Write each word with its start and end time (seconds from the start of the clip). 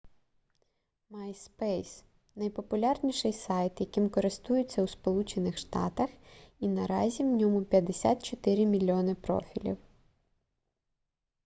myspace 1.09 2.03
найпопулярніший 2.35 3.33
сайт 3.33 3.79
яким 3.81 4.09
користуються 4.09 4.83
у 4.83 4.87
сполучених 4.87 5.57
штатах 5.57 6.09
і 6.59 6.67
наразі 6.67 7.23
в 7.23 7.27
ньому 7.27 7.63
54 7.65 8.65
мільйони 8.65 9.15
профілів 9.15 9.77